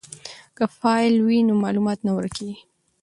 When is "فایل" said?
0.77-1.15